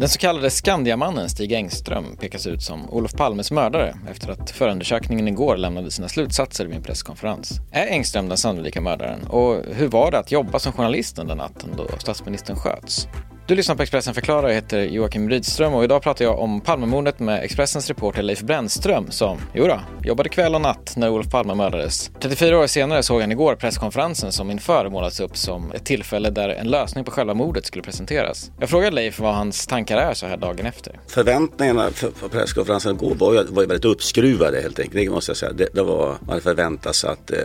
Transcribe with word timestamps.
Den 0.00 0.08
så 0.08 0.18
kallade 0.18 0.50
Skandiamannen 0.50 1.28
Stig 1.28 1.52
Engström 1.52 2.16
pekas 2.20 2.46
ut 2.46 2.62
som 2.62 2.90
Olof 2.90 3.12
Palmes 3.12 3.50
mördare 3.50 3.94
efter 4.10 4.30
att 4.30 4.50
förundersökningen 4.50 5.28
igår 5.28 5.56
lämnade 5.56 5.90
sina 5.90 6.08
slutsatser 6.08 6.66
vid 6.66 6.76
en 6.76 6.82
presskonferens. 6.82 7.60
Är 7.70 7.86
Engström 7.86 8.28
den 8.28 8.38
sannolika 8.38 8.80
mördaren? 8.80 9.26
Och 9.26 9.62
hur 9.74 9.88
var 9.88 10.10
det 10.10 10.18
att 10.18 10.32
jobba 10.32 10.58
som 10.58 10.72
journalist 10.72 11.16
den 11.16 11.38
natten 11.38 11.70
då 11.76 11.86
statsministern 11.98 12.56
sköts? 12.56 13.08
Du 13.46 13.54
lyssnar 13.54 13.76
på 13.76 13.82
Expressen 13.82 14.14
förklarar, 14.14 14.48
jag 14.48 14.54
heter 14.54 14.80
Joakim 14.80 15.30
Rydström 15.30 15.74
och 15.74 15.84
idag 15.84 16.02
pratar 16.02 16.24
jag 16.24 16.38
om 16.38 16.60
Palmemordet 16.60 17.18
med 17.18 17.44
Expressens 17.44 17.88
reporter 17.88 18.22
Leif 18.22 18.40
Brännström 18.40 19.10
som, 19.10 19.38
jodå, 19.54 19.80
jobbade 20.04 20.28
kväll 20.28 20.54
och 20.54 20.60
natt 20.60 20.94
när 20.96 21.10
Olof 21.10 21.30
Palme 21.30 21.54
mördades. 21.54 22.10
34 22.20 22.58
år 22.58 22.66
senare 22.66 23.02
såg 23.02 23.20
han 23.20 23.32
igår 23.32 23.54
presskonferensen 23.54 24.32
som 24.32 24.50
inför 24.50 24.88
målats 24.88 25.20
upp 25.20 25.36
som 25.36 25.72
ett 25.72 25.84
tillfälle 25.84 26.30
där 26.30 26.48
en 26.48 26.68
lösning 26.68 27.04
på 27.04 27.10
själva 27.10 27.34
mordet 27.34 27.66
skulle 27.66 27.82
presenteras. 27.82 28.50
Jag 28.60 28.68
frågade 28.68 28.94
Leif 28.96 29.20
vad 29.20 29.34
hans 29.34 29.66
tankar 29.66 29.98
är 29.98 30.14
så 30.14 30.26
här 30.26 30.36
dagen 30.36 30.66
efter. 30.66 31.00
Förväntningarna 31.08 31.90
på 32.20 32.28
presskonferensen 32.28 32.94
igår 32.94 33.14
var 33.14 33.32
ju, 33.32 33.44
var 33.44 33.62
ju 33.62 33.68
väldigt 33.68 33.84
uppskruvade 33.84 34.60
helt 34.60 34.78
enkelt, 34.78 35.04
det 35.04 35.10
måste 35.10 35.30
jag 35.30 35.36
säga. 35.36 35.52
Det, 35.52 35.68
det 35.74 35.82
var, 35.82 36.06
man 36.06 36.28
hade 36.28 36.40
förväntat 36.40 36.96
sig 36.96 37.10
att 37.10 37.30
eh, 37.30 37.38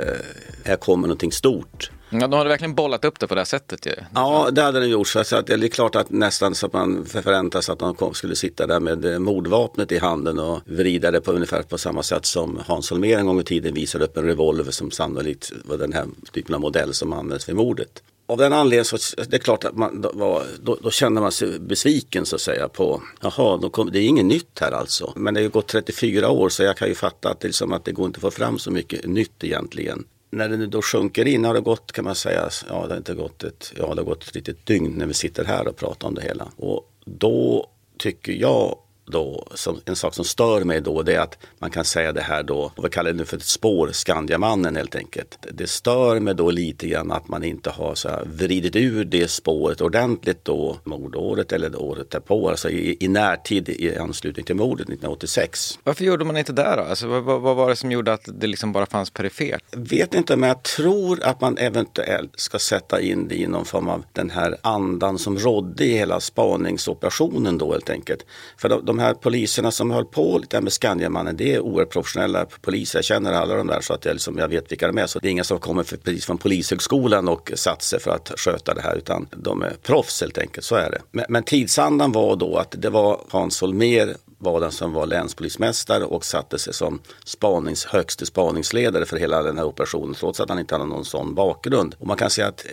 här 0.66 0.76
kommer 0.76 1.08
någonting 1.08 1.32
stort. 1.32 1.92
Ja, 2.22 2.28
de 2.28 2.38
hade 2.38 2.50
verkligen 2.50 2.76
bollat 2.76 3.06
upp 3.06 3.20
det 3.20 3.28
på 3.28 3.36
det 3.36 3.42
här 3.42 3.46
sättet 3.46 3.86
ju. 3.86 3.92
Ja, 4.16 4.50
det 4.52 4.62
hade 4.62 4.80
de 4.80 4.88
gjort. 4.88 5.08
Så 5.08 5.20
att 5.20 5.48
det 5.48 5.54
är 5.54 5.68
klart 5.68 5.96
att 5.96 6.10
nästan 6.10 6.56
så 6.56 6.66
att 6.66 6.74
man 6.74 7.06
förväntas 7.06 7.70
att 7.70 7.80
de 7.80 8.14
skulle 8.14 8.36
sitta 8.36 8.68
där 8.68 8.80
med 8.80 9.06
eh, 9.06 9.20
mordvapnet 9.20 9.92
i 9.92 9.98
handen 9.98 10.40
och 10.40 10.60
vrida 10.66 11.12
det 11.12 11.22
på 11.22 11.32
ungefär 11.32 11.62
på 11.62 11.78
samma 11.78 12.04
sätt 12.04 12.26
som 12.26 12.60
Hans 12.66 12.92
Holmér 12.92 13.18
en 13.18 13.26
gång 13.26 13.40
i 13.40 13.44
tiden 13.44 13.74
visade 13.74 14.06
upp 14.06 14.18
en 14.18 14.24
revolver 14.24 14.72
som 14.72 14.92
sannolikt 14.92 15.52
var 15.66 15.78
den 15.78 15.94
här 15.94 16.06
typen 16.32 16.56
av 16.56 16.62
modell 16.62 16.94
som 16.94 17.14
användes 17.14 17.50
vid 17.50 17.56
mordet. 17.56 18.04
Av 18.28 18.38
den 18.38 18.54
anledningen 18.54 18.86
så 18.86 18.98
det 19.28 19.36
är 19.36 19.40
klart 19.40 19.64
att 19.64 19.78
man, 19.78 20.02
då, 20.02 20.44
då, 20.64 20.78
då 20.82 20.92
kände 20.92 21.22
man 21.22 21.32
sig 21.32 21.60
besviken 21.60 22.26
så 22.26 22.36
att 22.36 22.42
säga 22.42 22.68
på, 22.68 23.02
jaha, 23.22 23.58
då 23.58 23.70
kom, 23.70 23.92
det 23.92 24.00
är 24.00 24.08
inget 24.08 24.26
nytt 24.26 24.60
här 24.60 24.72
alltså. 24.72 25.14
Men 25.16 25.34
det 25.34 25.40
har 25.40 25.44
ju 25.44 25.50
gått 25.50 25.68
34 25.68 26.30
år 26.30 26.50
så 26.50 26.64
jag 26.64 26.78
kan 26.78 26.88
ju 26.88 26.96
fatta 26.96 27.30
att 27.30 27.40
det, 27.40 27.48
liksom, 27.48 27.74
att 27.74 27.86
det 27.86 27.92
går 27.92 28.06
inte 28.06 28.18
att 28.18 28.22
få 28.22 28.32
fram 28.32 28.60
så 28.60 28.72
mycket 28.72 29.06
nytt 29.06 29.44
egentligen 29.44 30.06
när 30.36 30.50
det 30.50 30.58
nu 30.58 30.68
då 30.68 30.82
sjunker 30.82 31.28
in 31.28 31.46
har 31.46 31.54
det 31.54 31.62
gått 31.62 31.92
kan 31.92 32.06
man 32.06 32.16
säga, 32.16 32.50
ja 32.70 32.86
det 32.88 32.94
har 32.94 32.98
inte 32.98 33.14
gått 33.14 33.44
ett, 33.44 33.74
ja 33.76 33.96
det 33.96 34.02
har 34.02 34.06
gått 34.06 34.24
ett 34.24 34.36
litet 34.36 34.66
dygn 34.66 34.94
när 34.98 35.06
vi 35.06 35.14
sitter 35.14 35.46
här 35.46 35.68
och 35.68 35.76
pratar 35.76 36.08
om 36.08 36.16
det 36.16 36.22
hela. 36.22 36.48
Och 36.58 36.92
då 37.06 37.70
tycker 37.98 38.34
jag 38.34 38.78
då, 39.06 39.48
som, 39.54 39.82
en 39.86 39.96
sak 39.96 40.14
som 40.14 40.26
stör 40.26 40.64
mig 40.64 40.82
då 40.82 41.02
det 41.04 41.16
är 41.16 41.20
att 41.20 41.38
man 41.60 41.72
kan 41.72 41.86
säga 41.86 42.12
det 42.12 42.22
här 42.22 42.44
då, 42.44 42.72
vad 42.76 42.92
kallar 42.92 43.12
det 43.12 43.18
nu 43.18 43.26
för 43.26 43.38
ett 43.38 43.44
spår, 43.44 43.90
Skandiamannen 43.92 44.76
helt 44.76 44.96
enkelt. 44.96 45.38
Det 45.54 45.70
stör 45.70 46.20
mig 46.20 46.36
då 46.36 46.52
lite 46.52 46.88
grann 46.88 47.12
att 47.12 47.28
man 47.28 47.44
inte 47.44 47.70
har 47.70 47.96
så 47.96 48.10
här 48.10 48.26
vridit 48.26 48.76
ur 48.76 49.06
det 49.06 49.28
spåret 49.28 49.82
ordentligt 49.82 50.46
då 50.46 50.78
mordåret 50.84 51.52
eller 51.52 51.82
året 51.82 52.10
därpå, 52.10 52.50
alltså 52.50 52.70
i, 52.70 52.98
i 53.00 53.08
närtid 53.08 53.70
i 53.70 53.98
anslutning 53.98 54.46
till 54.46 54.56
mordet 54.56 54.90
1986. 54.90 55.80
Varför 55.84 56.06
gjorde 56.06 56.26
man 56.26 56.38
inte 56.38 56.54
det 56.54 56.76
då? 56.78 56.82
Alltså, 56.82 57.08
vad, 57.08 57.42
vad 57.42 57.56
var 57.56 57.70
det 57.70 57.76
som 57.76 57.92
gjorde 57.92 58.14
att 58.14 58.30
det 58.34 58.48
liksom 58.48 58.72
bara 58.72 58.86
fanns 58.86 59.10
perifert? 59.10 59.64
Vet 59.72 60.14
inte, 60.14 60.36
men 60.36 60.50
jag 60.50 60.64
tror 60.64 61.24
att 61.24 61.42
man 61.42 61.58
eventuellt 61.58 62.40
ska 62.40 62.60
sätta 62.60 63.02
in 63.02 63.28
det 63.28 63.36
i 63.36 63.48
någon 63.48 63.66
form 63.66 63.90
av 63.90 64.04
den 64.14 64.30
här 64.30 64.58
andan 64.62 65.20
som 65.20 65.38
rådde 65.38 65.86
i 65.86 65.98
hela 65.98 66.20
spaningsoperationen 66.20 67.58
då 67.58 67.72
helt 67.72 67.90
enkelt. 67.90 68.26
För 68.58 68.70
de, 68.70 68.86
de 68.86 68.95
de 68.98 69.02
här 69.02 69.14
poliserna 69.14 69.72
som 69.72 69.92
höll 69.92 70.06
på 70.06 70.38
lite 70.38 70.62
med 70.62 70.74
Skandiamannen, 70.74 71.38
det 71.38 71.54
är 71.54 71.60
oerhört 71.60 71.90
professionella 71.90 72.46
poliser. 72.62 72.98
Jag 72.98 73.06
känner 73.06 73.34
alla 73.34 73.56
de 73.56 73.68
där 73.68 73.82
så 73.82 73.94
att 73.94 74.06
jag, 74.06 74.14
liksom, 74.14 74.38
jag 74.38 74.48
vet 74.48 74.72
vilka 74.72 74.88
de 74.88 74.98
är. 74.98 75.08
Så 75.08 75.20
det 75.20 75.28
är 75.28 75.32
inga 75.32 75.44
som 75.44 75.60
kommer 75.60 75.84
för, 75.84 75.98
precis 75.98 76.26
från 76.26 76.38
Polishögskolan 76.38 77.28
och 77.28 77.52
satt 77.56 77.82
sig 77.82 78.00
för 78.00 78.12
att 78.12 78.32
sköta 78.38 78.74
det 78.74 78.82
här 78.82 78.96
utan 78.96 79.28
de 79.32 79.62
är 79.62 79.74
proffs 79.84 80.22
helt 80.22 80.38
enkelt, 80.38 80.66
så 80.66 80.76
är 80.76 80.92
det. 80.92 81.02
Men, 81.12 81.26
men 81.30 81.44
tidsandan 81.44 82.12
var 82.12 82.36
då 82.36 82.58
att 82.58 82.76
det 82.78 82.90
var 82.90 83.22
Hans 83.30 83.62
Holmér 83.62 84.16
var 84.46 84.60
den 84.60 84.72
som 84.72 84.94
var 84.94 85.06
länspolismästare 85.06 86.04
och 86.04 86.26
satte 86.26 86.60
sig 86.60 86.74
som 86.74 87.00
spanings, 87.26 87.86
högste 87.86 88.26
spaningsledare 88.26 89.06
för 89.06 89.18
hela 89.18 89.44
den 89.44 89.58
här 89.58 89.66
operationen 89.66 90.16
trots 90.16 90.40
att 90.40 90.50
han 90.50 90.60
inte 90.60 90.76
hade 90.76 90.86
någon 90.86 91.06
sån 91.06 91.36
bakgrund. 91.36 91.96
Och 92.00 92.08
man 92.08 92.18
kan 92.18 92.30
säga 92.30 92.48
att 92.48 92.66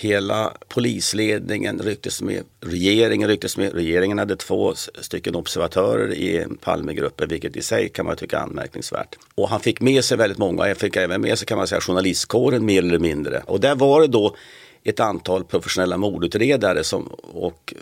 hela 0.00 0.52
polisledningen 0.68 1.78
rycktes 1.78 2.22
med, 2.22 2.44
regeringen 2.60 3.28
rycktes 3.28 3.56
med, 3.56 3.74
regeringen 3.74 4.18
hade 4.18 4.36
två 4.36 4.74
stycken 5.00 5.34
observatörer 5.34 6.14
i 6.14 6.46
Palmegruppen 6.60 7.28
vilket 7.28 7.56
i 7.56 7.62
sig 7.62 7.88
kan 7.88 8.06
man 8.06 8.16
tycka 8.16 8.38
är 8.38 8.42
anmärkningsvärt. 8.42 9.18
Och 9.34 9.48
han 9.48 9.60
fick 9.60 9.80
med 9.80 10.04
sig 10.04 10.16
väldigt 10.16 10.38
många, 10.38 10.68
jag 10.68 10.76
fick 10.76 10.96
även 10.96 11.20
med 11.20 11.38
sig 11.38 11.46
kan 11.46 11.58
man 11.58 11.66
säga 11.66 11.80
journalistkåren 11.80 12.64
mer 12.64 12.82
eller 12.82 12.98
mindre. 12.98 13.42
Och 13.46 13.60
där 13.60 13.74
var 13.74 14.00
det 14.00 14.06
då 14.06 14.36
ett 14.84 15.00
antal 15.00 15.44
professionella 15.44 15.96
mordutredare 15.96 16.84
som, 16.84 17.06
och 17.32 17.74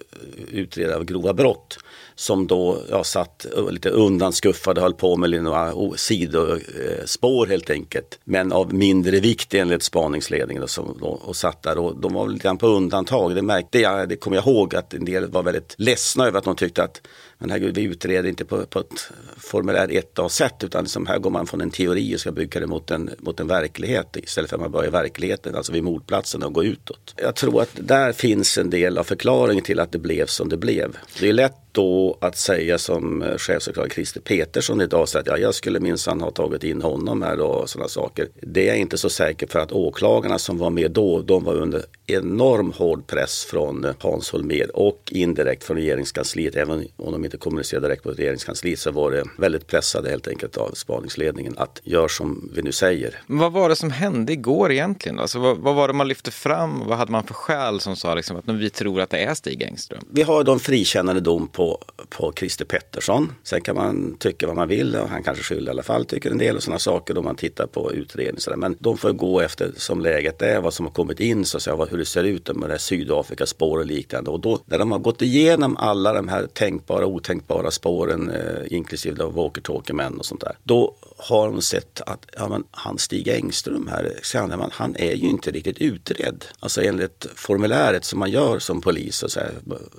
utredare 0.52 0.96
av 0.96 1.04
grova 1.04 1.32
brott 1.32 1.78
som 2.18 2.46
då 2.46 2.82
ja, 2.90 3.04
satt 3.04 3.46
lite 3.70 3.90
undanskuffade, 3.90 4.80
höll 4.80 4.94
på 4.94 5.16
med 5.16 5.42
några 5.42 5.74
sidospår 5.96 7.46
eh, 7.46 7.50
helt 7.50 7.70
enkelt. 7.70 8.18
Men 8.24 8.52
av 8.52 8.74
mindre 8.74 9.20
vikt 9.20 9.54
enligt 9.54 9.82
spaningsledningen 9.82 10.62
och, 10.62 10.70
som, 10.70 10.90
och 11.02 11.36
satt 11.36 11.62
där 11.62 11.78
och 11.78 12.00
de 12.00 12.14
var 12.14 12.28
lite 12.28 12.42
grann 12.42 12.58
på 12.58 12.66
undantag. 12.66 13.34
Det 13.34 13.42
märkte 13.42 13.78
jag, 13.78 14.08
det 14.08 14.16
kommer 14.16 14.36
jag 14.36 14.46
ihåg 14.46 14.74
att 14.74 14.94
en 14.94 15.04
del 15.04 15.30
var 15.30 15.42
väldigt 15.42 15.74
ledsna 15.78 16.26
över 16.26 16.38
att 16.38 16.44
de 16.44 16.56
tyckte 16.56 16.82
att 16.82 17.00
men 17.40 17.50
herregud, 17.50 17.74
vi 17.74 17.82
utreder 17.82 18.28
inte 18.28 18.44
på, 18.44 18.66
på 18.66 18.80
ett 18.80 19.10
formulär 19.36 19.88
1A-sätt 19.88 20.64
utan 20.64 20.84
liksom 20.84 21.06
här 21.06 21.18
går 21.18 21.30
man 21.30 21.46
från 21.46 21.60
en 21.60 21.70
teori 21.70 22.16
och 22.16 22.20
ska 22.20 22.32
bygga 22.32 22.60
det 22.60 22.66
mot 22.66 22.90
en, 22.90 23.10
mot 23.18 23.40
en 23.40 23.46
verklighet 23.46 24.16
istället 24.16 24.50
för 24.50 24.56
att 24.56 24.60
man 24.60 24.70
börjar 24.70 24.88
i 24.88 24.90
verkligheten, 24.90 25.54
alltså 25.54 25.72
vid 25.72 25.84
mordplatsen 25.84 26.42
och 26.42 26.52
gå 26.52 26.64
utåt. 26.64 27.14
Jag 27.16 27.34
tror 27.34 27.62
att 27.62 27.70
där 27.74 28.12
finns 28.12 28.58
en 28.58 28.70
del 28.70 28.98
av 28.98 29.04
förklaringen 29.04 29.64
till 29.64 29.80
att 29.80 29.92
det 29.92 29.98
blev 29.98 30.26
som 30.26 30.48
det 30.48 30.56
blev. 30.56 30.96
Det 31.20 31.28
är 31.28 31.32
lätt 31.32 31.56
då 31.72 32.07
att 32.20 32.36
säga 32.36 32.78
som 32.78 33.22
eh, 33.22 33.36
chefsåklagare 33.36 33.90
Christer 33.90 34.20
Petersson 34.20 34.80
idag, 34.80 35.08
så 35.08 35.18
att 35.18 35.26
ja, 35.26 35.38
jag 35.38 35.54
skulle 35.54 35.80
minsann 35.80 36.20
ha 36.20 36.30
tagit 36.30 36.64
in 36.64 36.82
honom 36.82 37.22
här 37.22 37.40
och 37.40 37.70
sådana 37.70 37.88
saker. 37.88 38.28
Det 38.42 38.62
är 38.62 38.66
jag 38.66 38.78
inte 38.78 38.98
så 38.98 39.10
säker 39.10 39.46
för 39.46 39.58
att 39.58 39.72
åklagarna 39.72 40.38
som 40.38 40.58
var 40.58 40.70
med 40.70 40.90
då, 40.90 41.20
de 41.20 41.44
var 41.44 41.54
under 41.54 41.82
enorm 42.06 42.72
hård 42.76 43.06
press 43.06 43.44
från 43.44 43.84
eh, 43.84 43.94
Hans 43.98 44.30
Holmér 44.32 44.70
och 44.74 45.02
indirekt 45.10 45.64
från 45.64 45.76
regeringskansliet. 45.76 46.56
Även 46.56 46.86
om 46.96 47.12
de 47.12 47.24
inte 47.24 47.36
kommunicerade 47.36 47.88
direkt 47.88 48.02
på 48.02 48.10
regeringskansliet 48.10 48.78
så 48.78 48.90
var 48.90 49.10
det 49.10 49.24
väldigt 49.38 49.66
pressade 49.66 50.10
helt 50.10 50.28
enkelt 50.28 50.56
av 50.56 50.70
spaningsledningen 50.74 51.54
att 51.56 51.80
gör 51.84 52.08
som 52.08 52.50
vi 52.54 52.62
nu 52.62 52.72
säger. 52.72 53.22
Men 53.26 53.38
vad 53.38 53.52
var 53.52 53.68
det 53.68 53.76
som 53.76 53.90
hände 53.90 54.32
igår 54.32 54.72
egentligen? 54.72 55.18
Alltså, 55.18 55.38
vad, 55.38 55.58
vad 55.58 55.74
var 55.74 55.88
det 55.88 55.94
man 55.94 56.08
lyfte 56.08 56.30
fram? 56.30 56.82
Vad 56.86 56.98
hade 56.98 57.12
man 57.12 57.24
för 57.24 57.34
skäl 57.34 57.80
som 57.80 57.96
sa 57.96 58.14
liksom, 58.14 58.36
att 58.36 58.48
vi 58.48 58.70
tror 58.70 59.00
att 59.00 59.10
det 59.10 59.18
är 59.18 59.34
Stig 59.34 59.62
Engström? 59.62 60.04
Vi 60.10 60.22
har 60.22 60.44
de 60.44 60.60
frikännande 60.60 61.20
dom 61.20 61.48
på, 61.48 61.84
på 62.08 62.32
Christer 62.36 62.64
Pettersson. 62.64 63.32
Sen 63.42 63.60
kan 63.60 63.76
man 63.76 64.16
tycka 64.18 64.46
vad 64.46 64.56
man 64.56 64.68
vill 64.68 64.96
och 64.96 65.08
han 65.08 65.22
kanske 65.22 65.44
skyldig 65.44 65.66
i 65.66 65.70
alla 65.70 65.82
fall 65.82 66.04
tycker 66.04 66.30
en 66.30 66.38
del 66.38 66.56
och 66.56 66.62
sådana 66.62 66.78
saker 66.78 67.14
då 67.14 67.22
man 67.22 67.36
tittar 67.36 67.66
på 67.66 67.92
utredningar. 67.92 68.56
Men 68.56 68.76
de 68.78 68.98
får 68.98 69.12
gå 69.12 69.40
efter 69.40 69.72
som 69.76 70.00
läget 70.00 70.42
är, 70.42 70.60
vad 70.60 70.74
som 70.74 70.86
har 70.86 70.92
kommit 70.92 71.20
in, 71.20 71.44
så 71.44 71.56
att 71.56 71.62
säga, 71.62 71.86
hur 71.90 71.98
det 71.98 72.04
ser 72.04 72.24
ut 72.24 72.56
med 72.56 72.70
det 72.70 72.78
Sydafrika 72.78 73.18
Sydafrikaspår 73.38 73.78
och 73.78 73.86
liknande. 73.86 74.30
Och 74.30 74.40
då, 74.40 74.58
när 74.64 74.78
de 74.78 74.92
har 74.92 74.98
gått 74.98 75.22
igenom 75.22 75.76
alla 75.76 76.12
de 76.12 76.28
här 76.28 76.46
tänkbara 76.46 77.06
och 77.06 77.12
otänkbara 77.12 77.70
spåren, 77.70 78.30
eh, 78.30 78.76
inklusive 78.76 79.24
walkie-talkie-män 79.24 80.18
och 80.18 80.26
sånt 80.26 80.40
där. 80.40 80.56
Då 80.62 80.94
har 81.18 81.48
de 81.48 81.62
sett 81.62 82.00
att 82.00 82.26
ja, 82.36 82.48
men, 82.48 82.64
han 82.70 82.98
Stig 82.98 83.28
Engström 83.28 83.88
här, 83.88 84.12
Skandeman, 84.22 84.70
han 84.72 84.96
är 84.96 85.14
ju 85.14 85.28
inte 85.28 85.50
riktigt 85.50 85.78
utredd. 85.78 86.44
Alltså 86.60 86.82
enligt 86.82 87.26
formuläret 87.34 88.04
som 88.04 88.18
man 88.18 88.30
gör 88.30 88.58
som 88.58 88.80
polis 88.80 89.22
och 89.22 89.30
så 89.30 89.40
här, 89.40 89.52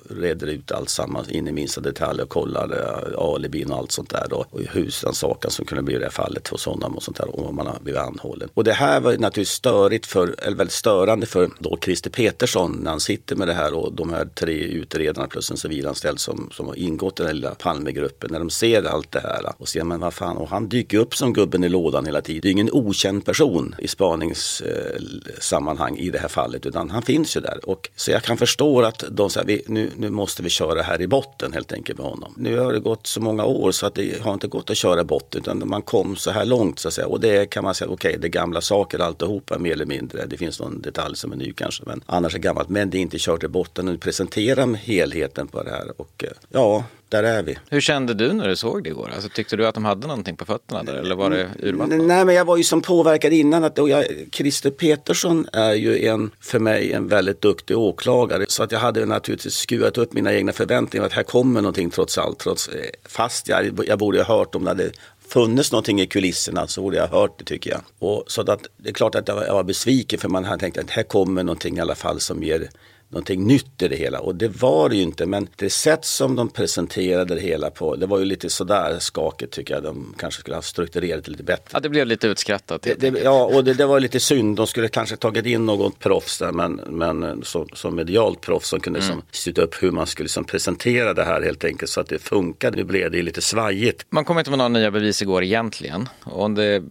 reder 0.09 0.47
ut 0.47 0.71
allt 0.71 0.89
sammans 0.89 1.29
in 1.29 1.47
i 1.47 1.51
minsta 1.51 1.81
detalj 1.81 2.21
och 2.21 2.29
kollar 2.29 2.71
eh, 2.71 3.19
alibin 3.19 3.71
och 3.71 3.77
allt 3.77 3.91
sånt 3.91 4.09
där 4.09 4.27
då. 4.29 4.45
Och 4.49 4.59
husrannsakan 4.59 5.51
som 5.51 5.65
kunde 5.65 5.83
bli 5.83 5.95
i 5.95 5.97
det 5.97 6.05
här 6.05 6.11
fallet 6.11 6.47
hos 6.47 6.65
honom 6.65 6.95
och 6.95 7.03
sånt 7.03 7.17
där 7.17 7.39
om 7.39 7.55
man 7.55 7.67
har 7.67 7.79
blivit 7.79 8.01
anhållen. 8.01 8.49
Och 8.53 8.63
det 8.63 8.73
här 8.73 8.99
var 8.99 9.11
naturligtvis 9.11 9.49
störigt 9.49 10.05
för, 10.05 10.35
eller 10.37 10.57
väldigt 10.57 10.73
störande 10.73 11.25
för 11.25 11.49
då 11.59 11.77
Christer 11.81 12.09
Petersson 12.09 12.79
när 12.83 12.91
han 12.91 12.99
sitter 12.99 13.35
med 13.35 13.47
det 13.47 13.53
här 13.53 13.73
och 13.73 13.93
de 13.93 14.09
här 14.09 14.25
tre 14.25 14.53
utredarna 14.53 15.27
plus 15.27 15.51
en 15.51 15.57
civilanställd 15.57 16.19
som, 16.19 16.49
som 16.51 16.67
har 16.67 16.75
ingått 16.75 17.19
i 17.19 17.23
den 17.23 17.35
lilla 17.35 17.55
Palmegruppen. 17.55 18.29
När 18.31 18.39
de 18.39 18.49
ser 18.49 18.83
allt 18.83 19.11
det 19.11 19.19
här 19.19 19.53
och 19.57 19.67
ser 19.67 19.83
men 19.83 19.99
vad 19.99 20.13
fan 20.13 20.37
och 20.37 20.49
han 20.49 20.69
dyker 20.69 20.97
upp 20.97 21.08
som 21.15 21.33
gubben 21.33 21.63
i 21.63 21.69
lådan 21.69 22.05
hela 22.05 22.21
tiden. 22.21 22.41
Det 22.41 22.47
är 22.47 22.51
ingen 22.51 22.69
okänd 22.71 23.25
person 23.25 23.75
i 23.79 23.87
spaningssammanhang 23.87 25.97
i 25.97 26.09
det 26.09 26.19
här 26.19 26.27
fallet 26.27 26.65
utan 26.65 26.89
han 26.89 27.01
finns 27.01 27.37
ju 27.37 27.41
där. 27.41 27.69
Och, 27.69 27.89
så 27.95 28.11
jag 28.11 28.23
kan 28.23 28.37
förstå 28.37 28.81
att 28.81 29.03
de 29.11 29.29
säger 29.29 29.61
nu, 29.67 29.91
nu 29.97 30.09
måste 30.09 30.43
vi 30.43 30.49
köra 30.49 30.81
här 30.81 31.01
i 31.01 31.07
botten 31.07 31.53
helt 31.53 31.71
enkelt 31.71 31.99
med 31.99 32.07
honom. 32.07 32.33
Nu 32.37 32.59
har 32.59 32.73
det 32.73 32.79
gått 32.79 33.07
så 33.07 33.21
många 33.21 33.45
år 33.45 33.71
så 33.71 33.85
att 33.85 33.95
det 33.95 34.21
har 34.21 34.33
inte 34.33 34.47
gått 34.47 34.69
att 34.69 34.77
köra 34.77 35.01
i 35.01 35.03
botten 35.03 35.41
utan 35.41 35.69
man 35.69 35.81
kom 35.81 36.15
så 36.15 36.31
här 36.31 36.45
långt 36.45 36.79
så 36.79 36.87
att 36.87 36.93
säga. 36.93 37.07
Och 37.07 37.19
det 37.19 37.49
kan 37.49 37.63
man 37.63 37.75
säga, 37.75 37.89
okej 37.89 38.09
okay, 38.09 38.21
det 38.21 38.27
är 38.27 38.29
gamla 38.29 38.61
saker 38.61 38.99
alltihopa 38.99 39.59
mer 39.59 39.71
eller 39.71 39.85
mindre. 39.85 40.25
Det 40.25 40.37
finns 40.37 40.59
någon 40.59 40.81
detalj 40.81 41.15
som 41.15 41.31
är 41.31 41.35
ny 41.35 41.53
kanske 41.53 41.83
men 41.85 42.01
annars 42.05 42.35
är 42.35 42.39
gammalt. 42.39 42.69
Men 42.69 42.89
det 42.89 42.97
är 42.97 43.01
inte 43.01 43.17
kört 43.19 43.43
i 43.43 43.47
botten. 43.47 43.85
Nu 43.85 43.97
presenterar 43.97 44.73
helheten 44.73 45.47
på 45.47 45.63
det 45.63 45.69
här 45.69 45.91
och 45.97 46.23
eh, 46.23 46.29
ja, 46.49 46.83
där 47.09 47.23
är 47.23 47.43
vi. 47.43 47.57
Hur 47.69 47.81
kände 47.81 48.13
du 48.13 48.33
när 48.33 48.47
du 48.47 48.55
såg 48.55 48.83
det 48.83 48.89
igår? 48.89 49.11
Alltså, 49.15 49.29
tyckte 49.29 49.55
du 49.55 49.67
att 49.67 49.75
de 49.75 49.85
hade 49.85 50.07
någonting 50.07 50.35
på 50.35 50.45
fötterna 50.45 50.83
där 50.83 50.93
eller 50.93 51.15
var 51.15 51.29
det 51.29 51.49
urvattnat? 51.59 52.01
Nej, 52.01 52.25
men 52.25 52.35
jag 52.35 52.45
var 52.45 52.57
ju 52.57 52.63
som 52.63 52.81
påverkad 52.81 53.33
innan. 53.33 53.63
Att, 53.63 53.79
och 53.79 53.89
jag, 53.89 54.05
Christer 54.31 54.69
Petersson 54.69 55.47
är 55.53 55.73
ju 55.73 56.05
en, 56.05 56.31
för 56.39 56.59
mig 56.59 56.93
en 56.93 57.07
väldigt 57.07 57.41
duktig 57.41 57.77
åklagare. 57.77 58.45
Så 58.47 58.63
att 58.63 58.71
jag 58.71 58.79
hade 58.79 59.05
naturligtvis 59.05 59.53
skruvat 59.53 59.97
upp 59.97 60.13
mina 60.13 60.33
egna 60.33 60.51
förväntningar 60.51 61.05
att 61.05 61.13
här 61.13 61.23
kommer 61.23 61.61
någonting 61.61 61.89
trots 61.89 62.17
allt. 62.17 62.39
Trots, 62.39 62.69
fast 63.05 63.47
jag, 63.47 63.79
jag 63.87 63.99
borde 63.99 64.23
ha 64.23 64.37
hört 64.37 64.55
om 64.55 64.63
det 64.63 64.69
hade 64.69 64.91
funnits 65.27 65.71
någonting 65.71 66.01
i 66.01 66.07
kulisserna 66.07 66.67
så 66.67 66.81
borde 66.81 66.97
jag 66.97 67.07
ha 67.07 67.19
hört 67.21 67.39
det 67.39 67.45
tycker 67.45 67.71
jag. 67.71 67.81
Och 67.99 68.23
så 68.27 68.41
att, 68.41 68.67
det 68.77 68.89
är 68.89 68.93
klart 68.93 69.15
att 69.15 69.27
jag 69.27 69.35
var, 69.35 69.45
jag 69.45 69.53
var 69.53 69.63
besviken 69.63 70.19
för 70.19 70.29
man 70.29 70.45
hade 70.45 70.59
tänkt 70.59 70.77
att 70.77 70.89
här 70.89 71.03
kommer 71.03 71.43
någonting 71.43 71.77
i 71.77 71.81
alla 71.81 71.95
fall 71.95 72.19
som 72.19 72.43
ger 72.43 72.69
någonting 73.09 73.47
nytt 73.47 73.81
i 73.81 73.87
det 73.87 73.95
hela. 73.95 74.19
Och 74.19 74.35
det 74.35 74.47
var 74.47 74.89
det 74.89 74.95
ju 74.95 75.01
inte. 75.01 75.25
Men 75.25 75.47
det 75.55 75.69
sätt 75.69 76.05
som 76.05 76.35
de 76.35 76.49
presenterade 76.49 77.35
det 77.35 77.41
hela 77.41 77.69
på, 77.69 77.95
det 77.95 78.05
var 78.05 78.19
ju 78.19 78.25
lite 78.25 78.49
sådär 78.49 78.99
skakigt 78.99 79.53
tycker 79.53 79.73
jag. 79.73 79.83
De 79.83 80.13
kanske 80.17 80.39
skulle 80.39 80.55
ha 80.55 80.61
strukturerat 80.61 81.25
det 81.25 81.31
lite 81.31 81.43
bättre. 81.43 81.69
Ja, 81.71 81.79
det 81.79 81.89
blev 81.89 82.07
lite 82.07 82.27
utskrattat. 82.27 82.81
Det, 82.81 82.95
det, 82.99 83.19
ja, 83.23 83.45
och 83.45 83.63
det, 83.63 83.73
det, 83.73 83.85
var 83.85 83.99
lite 83.99 84.19
synd. 84.19 84.55
De 84.55 84.67
skulle 84.67 84.87
kanske 84.87 85.15
tagit 85.15 85.45
in 85.45 85.65
något 85.65 85.99
proffs 85.99 86.39
där, 86.39 86.51
men, 86.51 86.81
men 86.87 87.43
som, 87.43 87.67
som 87.73 87.95
medialt 87.95 88.41
proffs 88.41 88.69
som 88.69 88.79
kunde 88.79 88.99
mm. 88.99 89.21
styra 89.31 89.63
upp 89.63 89.83
hur 89.83 89.91
man 89.91 90.07
skulle 90.07 90.25
liksom 90.25 90.43
presentera 90.43 91.13
det 91.13 91.23
här 91.23 91.41
helt 91.41 91.63
enkelt 91.63 91.91
så 91.91 92.01
att 92.01 92.09
det 92.09 92.19
funkade. 92.19 92.77
Nu 92.77 92.83
blev 92.83 93.11
det 93.11 93.21
lite 93.21 93.41
svajigt. 93.41 94.05
Man 94.09 94.25
kom 94.25 94.39
inte 94.39 94.49
med 94.49 94.57
några 94.57 94.69
nya 94.69 94.91
bevis 94.91 95.21
igår 95.21 95.43
egentligen. 95.43 96.09
Och 96.23 96.43
om 96.43 96.55
det 96.55 96.83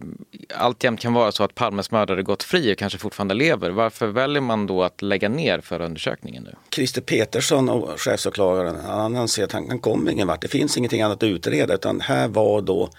alltjämt 0.55 0.99
kan 0.99 1.13
vara 1.13 1.31
så 1.31 1.43
att 1.43 1.55
Palmes 1.55 1.91
mördare 1.91 2.23
gått 2.23 2.43
fri 2.43 2.73
och 2.73 2.77
kanske 2.77 2.99
fortfarande 2.99 3.33
lever, 3.33 3.69
varför 3.69 4.07
väljer 4.07 4.41
man 4.41 4.67
då 4.67 4.83
att 4.83 5.01
lägga 5.01 5.29
ner 5.29 5.61
förundersökningen? 5.61 6.08
Undersökningen 6.09 6.43
nu? 6.43 6.55
Christer 6.71 7.01
Petersson 7.01 7.69
och 7.69 8.01
chefsåklagaren, 8.01 8.75
han 8.85 9.15
anser 9.15 9.43
att 9.43 9.51
han, 9.51 9.69
han 9.69 9.79
kommer 9.79 10.11
ingen 10.11 10.27
vart. 10.27 10.41
Det 10.41 10.47
finns 10.47 10.77
ingenting 10.77 11.01
annat 11.01 11.17
att 11.17 11.23
utreda 11.23 11.73
utan 11.73 12.01
här 12.01 12.27
var 12.27 12.61
då 12.61 12.89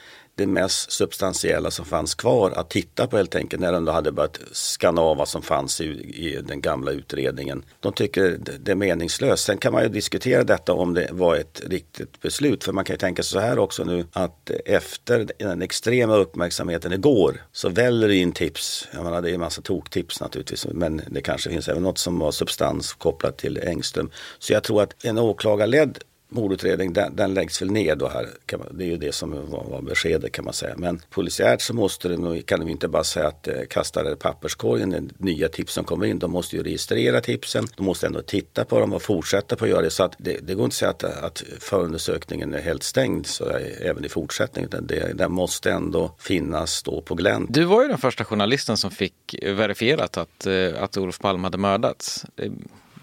det 0.41 0.47
mest 0.47 0.93
substantiella 0.93 1.71
som 1.71 1.85
fanns 1.85 2.15
kvar 2.15 2.51
att 2.51 2.71
titta 2.71 3.07
på 3.07 3.17
helt 3.17 3.35
enkelt 3.35 3.63
när 3.63 3.73
de 3.73 3.85
då 3.85 3.93
hade 3.93 4.13
börjat 4.13 4.41
skanna 4.53 5.01
av 5.01 5.17
vad 5.17 5.29
som 5.29 5.43
fanns 5.43 5.81
i, 5.81 5.85
i, 5.85 6.41
den 6.43 6.61
gamla 6.61 6.91
utredningen. 6.91 7.65
De 7.81 7.93
tycker 7.93 8.39
det 8.61 8.73
är 8.73 8.77
meningslöst. 8.77 9.45
Sen 9.45 9.59
kan 9.59 9.73
man 9.73 9.83
ju 9.83 9.89
diskutera 9.89 10.45
detta 10.45 10.73
om 10.73 10.95
det 10.95 11.09
var 11.13 11.37
ett 11.37 11.63
riktigt 11.67 12.21
beslut. 12.21 12.65
För 12.65 12.73
man 12.73 12.85
kan 12.85 12.95
ju 12.95 12.99
tänka 12.99 13.23
sig 13.23 13.33
så 13.33 13.39
här 13.39 13.59
också 13.59 13.85
nu 13.85 14.07
att 14.13 14.51
efter 14.65 15.29
den 15.39 15.63
extrema 15.63 16.17
uppmärksamheten 16.17 16.93
igår 16.93 17.43
så 17.53 17.69
väller 17.69 18.09
det 18.09 18.17
in 18.17 18.33
tips. 18.33 18.89
Jag 18.93 19.05
menar, 19.05 19.23
det 19.23 19.31
är 19.31 19.35
en 19.35 19.41
massa 19.41 19.63
toktips 19.63 20.21
naturligtvis 20.21 20.67
men 20.71 21.03
det 21.11 21.21
kanske 21.21 21.51
finns 21.51 21.69
även 21.69 21.83
något 21.83 21.99
som 21.99 22.21
har 22.21 22.33
substans 22.33 22.93
kopplat 22.93 23.39
till 23.39 23.59
Engström. 23.59 24.11
Så 24.39 24.53
jag 24.53 24.63
tror 24.63 24.83
att 24.83 25.05
en 25.05 25.19
åklagarledd 25.19 25.99
mordutredning 26.31 26.93
den, 26.93 27.17
den 27.17 27.35
läggs 27.35 27.63
väl 27.63 27.71
ner 27.71 27.97
då 27.97 28.09
här. 28.09 28.29
Man, 28.59 28.79
det 28.79 28.85
är 28.85 28.89
ju 28.89 28.97
det 28.97 29.13
som 29.13 29.31
var, 29.31 29.65
var 29.65 29.83
beskedet 29.83 30.33
kan 30.33 30.45
man 30.45 30.55
säga. 30.55 30.75
Men 30.77 31.01
polisiärt 31.11 31.61
så 31.61 31.75
måste 31.75 32.09
det, 32.09 32.43
kan 32.43 32.61
de 32.61 32.69
inte 32.69 32.89
bara 32.89 33.05
säga 33.05 33.29
att 33.29 33.49
eh, 33.49 33.55
kasta 33.71 34.03
det 34.03 34.13
i 34.13 34.17
papperskorgen, 34.17 34.91
de 34.91 35.11
nya 35.19 35.49
tips 35.49 35.73
som 35.73 35.85
kommer 35.85 36.07
in. 36.07 36.19
De 36.19 36.31
måste 36.31 36.57
ju 36.57 36.63
registrera 36.63 37.21
tipsen, 37.21 37.67
de 37.77 37.87
måste 37.87 38.07
ändå 38.07 38.23
titta 38.23 38.65
på 38.65 38.81
dem 38.81 38.93
och 38.93 39.03
fortsätta 39.03 39.57
på 39.57 39.65
att 39.65 39.71
göra 39.71 39.83
det. 39.83 39.91
Så 39.91 40.03
att 40.03 40.15
det, 40.19 40.39
det 40.43 40.55
går 40.55 40.65
inte 40.65 40.89
att 40.89 41.01
säga 41.01 41.11
att, 41.11 41.25
att 41.25 41.43
förundersökningen 41.61 42.55
är 42.55 42.61
helt 42.61 42.83
stängd 42.83 43.27
så 43.27 43.45
är, 43.45 43.83
även 43.83 44.05
i 44.05 44.09
fortsättningen. 44.09 44.71
Det, 44.83 45.13
den 45.15 45.33
måste 45.33 45.71
ändå 45.71 46.15
finnas 46.19 46.83
då 46.83 47.01
på 47.01 47.15
glänt. 47.15 47.55
Du 47.55 47.65
var 47.65 47.83
ju 47.83 47.89
den 47.89 47.99
första 47.99 48.25
journalisten 48.25 48.77
som 48.77 48.91
fick 48.91 49.37
verifierat 49.43 50.17
att, 50.17 50.47
eh, 50.47 50.83
att 50.83 50.97
Olof 50.97 51.19
Palme 51.19 51.43
hade 51.43 51.59
mördats. 51.59 52.25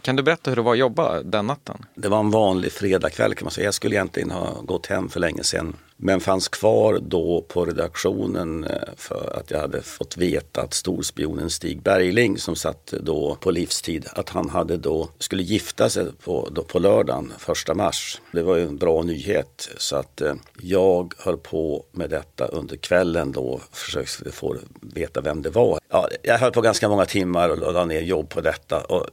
Kan 0.07 0.15
du 0.15 0.23
berätta 0.23 0.51
hur 0.51 0.55
det 0.55 0.61
var 0.61 0.71
att 0.71 0.79
jobba 0.79 1.23
den 1.23 1.47
natten? 1.47 1.85
Det 1.95 2.07
var 2.07 2.19
en 2.19 2.31
vanlig 2.31 2.71
fredagkväll 2.71 3.35
kan 3.35 3.45
man 3.45 3.51
säga. 3.51 3.65
Jag 3.65 3.73
skulle 3.73 3.95
egentligen 3.95 4.31
ha 4.31 4.61
gått 4.61 4.85
hem 4.85 5.09
för 5.09 5.19
länge 5.19 5.43
sedan. 5.43 5.75
Men 5.97 6.19
fanns 6.19 6.47
kvar 6.47 6.99
då 7.01 7.45
på 7.47 7.65
redaktionen 7.65 8.63
eh, 8.63 8.71
för 8.95 9.39
att 9.39 9.51
jag 9.51 9.59
hade 9.59 9.81
fått 9.81 10.17
veta 10.17 10.61
att 10.61 10.73
storspionen 10.73 11.49
Stig 11.49 11.81
Bergling 11.81 12.37
som 12.37 12.55
satt 12.55 12.93
då 13.01 13.35
på 13.35 13.51
livstid, 13.51 14.05
att 14.13 14.29
han 14.29 14.49
hade 14.49 14.77
då 14.77 15.09
skulle 15.19 15.43
gifta 15.43 15.89
sig 15.89 16.05
på, 16.23 16.49
då 16.51 16.63
på 16.63 16.79
lördagen, 16.79 17.33
första 17.37 17.73
mars. 17.73 18.21
Det 18.31 18.41
var 18.41 18.55
ju 18.55 18.63
en 18.63 18.77
bra 18.77 19.01
nyhet 19.01 19.69
så 19.77 19.95
att 19.95 20.21
eh, 20.21 20.33
jag 20.61 21.13
höll 21.17 21.37
på 21.37 21.85
med 21.91 22.09
detta 22.09 22.45
under 22.45 22.77
kvällen 22.77 23.31
då, 23.31 23.61
försökte 23.71 24.31
få 24.31 24.55
veta 24.81 25.21
vem 25.21 25.41
det 25.41 25.49
var. 25.49 25.79
Ja, 25.89 26.09
jag 26.23 26.37
höll 26.37 26.51
på 26.51 26.61
ganska 26.61 26.89
många 26.89 27.05
timmar 27.05 27.49
och 27.49 27.73
la 27.73 27.85
ner 27.85 28.01
jobb 28.01 28.29
på 28.29 28.41
detta. 28.41 28.79
Och 28.79 29.07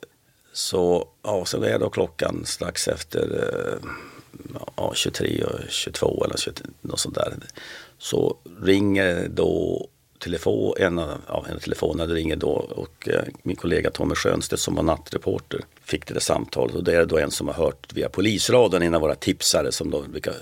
så, 0.55 1.09
ja, 1.23 1.45
så 1.45 1.63
är 1.63 1.79
då 1.79 1.91
klockan 1.91 2.43
strax 2.45 2.89
efter 2.89 3.51
eh, 3.53 3.89
ja, 4.77 4.93
23 4.95 5.45
och 5.45 5.59
22 5.69 6.25
eller 6.25 6.37
20, 6.37 6.53
något 6.81 7.01
sånt 7.01 7.15
där. 7.15 7.35
Så 7.99 8.37
ringer 8.63 9.29
då 9.29 9.87
telefon, 10.19 10.75
en 10.79 10.99
av 10.99 11.21
ja, 11.29 11.47
en 11.51 11.59
telefonen 11.59 12.09
ringer 12.09 12.37
då 12.37 12.51
och 12.51 13.09
eh, 13.09 13.23
min 13.43 13.57
kollega 13.57 13.91
Tommy 13.91 14.15
Schönstedt 14.15 14.63
som 14.63 14.75
var 14.75 14.83
nattreporter 14.83 15.61
fick 15.85 16.07
det 16.07 16.15
där 16.15 16.21
samtalet 16.21 16.75
och 16.75 16.85
det 16.85 16.97
är 16.97 17.07
då 17.07 17.19
en 17.19 17.31
som 17.31 17.47
har 17.47 17.55
hört 17.55 17.93
via 17.93 18.09
polisradion, 18.09 18.83
en 18.83 18.95
av 18.95 19.01
våra 19.01 19.15
tipsare 19.15 19.73
som 19.73 19.91
då, 19.91 20.05
vilka, 20.13 20.33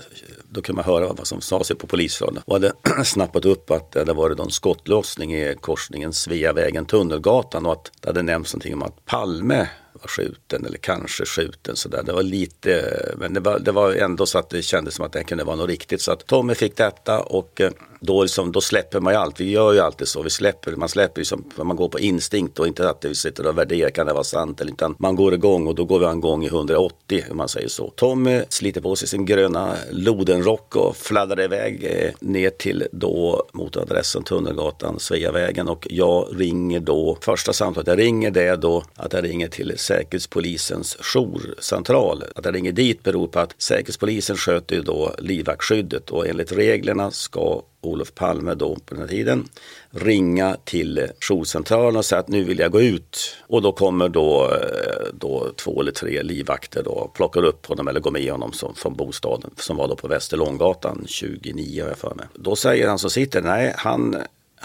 då 0.49 0.61
kunde 0.61 0.75
man 0.75 0.85
höra 0.85 1.13
vad 1.13 1.27
som 1.27 1.41
sa 1.41 1.63
sig 1.63 1.75
på 1.75 1.87
polisradion 1.87 2.41
och 2.45 2.53
hade 2.53 2.73
snappat 3.05 3.45
upp 3.45 3.71
att 3.71 3.91
det 3.91 3.99
hade 3.99 4.13
varit 4.13 4.37
någon 4.37 4.51
skottlossning 4.51 5.35
i 5.35 5.55
korsningen 5.61 6.11
Sveavägen-Tunnelgatan 6.13 7.65
och 7.65 7.71
att 7.71 7.91
det 8.01 8.09
hade 8.09 8.21
nämnts 8.21 8.53
någonting 8.53 8.73
om 8.73 8.83
att 8.83 9.05
Palme 9.05 9.69
var 10.03 10.07
skjuten 10.07 10.65
eller 10.65 10.77
kanske 10.77 11.25
skjuten 11.25 11.75
sådär. 11.75 12.03
Det 12.03 12.13
var 12.13 12.23
lite, 12.23 12.95
men 13.17 13.33
det 13.33 13.39
var, 13.39 13.59
det 13.59 13.71
var 13.71 13.93
ändå 13.93 14.25
så 14.25 14.37
att 14.39 14.49
det 14.49 14.61
kändes 14.61 14.95
som 14.95 15.05
att 15.05 15.13
det 15.13 15.23
kunde 15.23 15.43
vara 15.43 15.55
något 15.55 15.69
riktigt. 15.69 16.01
Så 16.01 16.11
att 16.11 16.27
Tommy 16.27 16.55
fick 16.55 16.77
detta 16.77 17.21
och 17.21 17.61
eh, 17.61 17.71
då, 17.99 18.21
liksom, 18.21 18.51
då 18.51 18.61
släpper 18.61 18.99
man 18.99 19.13
ju 19.13 19.19
allt. 19.19 19.39
Vi 19.39 19.51
gör 19.51 19.73
ju 19.73 19.79
alltid 19.79 20.07
så. 20.07 20.21
Vi 20.21 20.29
släpper, 20.29 20.71
man 20.75 20.89
släpper 20.89 21.21
liksom, 21.21 21.43
man 21.57 21.75
går 21.75 21.89
på 21.89 21.99
instinkt 21.99 22.59
och 22.59 22.67
inte 22.67 22.89
att 22.89 23.05
vi 23.05 23.15
sitter 23.15 23.47
och 23.47 23.57
värderar, 23.57 23.89
kan 23.89 24.07
det 24.07 24.13
vara 24.13 24.23
sant 24.23 24.61
eller 24.61 24.71
inte. 24.71 24.93
Man 24.97 25.15
går 25.15 25.33
igång 25.33 25.67
och 25.67 25.75
då 25.75 25.85
går 25.85 25.99
vi 25.99 26.17
igång 26.17 26.43
i 26.43 26.47
180 26.47 27.23
om 27.31 27.37
man 27.37 27.49
säger 27.49 27.67
så. 27.67 27.89
Tommy 27.89 28.41
sliter 28.49 28.81
på 28.81 28.95
sig 28.95 29.07
sin 29.07 29.25
gröna 29.25 29.75
lodenrock 29.91 30.75
och 30.75 30.95
fladdrar 30.95 31.41
iväg 31.41 31.83
eh, 31.83 32.11
ner 32.19 32.49
till 32.49 32.87
då 32.91 33.47
mot 33.53 33.77
adressen 33.77 34.23
Tunnelgatan, 34.23 34.99
Sveavägen 34.99 35.67
och 35.67 35.87
jag 35.89 36.27
ringer 36.35 36.79
då, 36.79 37.17
första 37.21 37.53
samtalet 37.53 37.87
jag 37.87 37.99
ringer 37.99 38.31
det 38.31 38.43
är 38.43 38.57
då 38.57 38.83
att 38.95 39.13
jag 39.13 39.23
ringer 39.23 39.47
till 39.47 39.71
Säkerhetspolisens 39.93 40.97
jourcentral. 40.99 42.23
Att 42.35 42.45
jag 42.45 42.55
ringer 42.55 42.71
dit 42.71 43.03
beror 43.03 43.27
på 43.27 43.39
att 43.39 43.55
Säkerhetspolisen 43.57 44.35
sköter 44.35 44.75
ju 44.75 44.81
då 44.81 45.15
livvaktsskyddet 45.19 46.09
och 46.09 46.27
enligt 46.27 46.51
reglerna 46.51 47.11
ska 47.11 47.61
Olof 47.81 48.15
Palme 48.15 48.53
då 48.53 48.75
på 48.75 48.95
den 48.95 48.99
här 48.99 49.07
tiden 49.07 49.45
ringa 49.89 50.57
till 50.63 51.07
jourcentralen 51.19 51.95
och 51.95 52.05
säga 52.05 52.19
att 52.19 52.27
nu 52.27 52.43
vill 52.43 52.59
jag 52.59 52.71
gå 52.71 52.81
ut. 52.81 53.35
Och 53.47 53.61
då 53.61 53.71
kommer 53.71 54.09
då, 54.09 54.51
eh, 54.51 55.07
då 55.13 55.51
två 55.55 55.81
eller 55.81 55.91
tre 55.91 56.23
livvakter 56.23 56.83
då 56.83 56.91
och 56.91 57.13
plockar 57.13 57.43
upp 57.43 57.65
honom 57.65 57.87
eller 57.87 57.99
går 57.99 58.11
med 58.11 58.31
honom 58.31 58.53
som, 58.53 58.75
från 58.75 58.95
bostaden 58.95 59.51
som 59.57 59.77
var 59.77 59.87
då 59.87 59.95
på 59.95 60.07
Västerlånggatan 60.07 61.05
29 61.07 61.81
har 61.81 61.89
jag 61.89 61.97
för 61.97 62.15
mig. 62.15 62.25
Då 62.33 62.55
säger 62.55 62.87
han 62.87 62.99
som 62.99 63.09
sitter, 63.09 63.41
nej 63.41 63.73
han 63.77 64.15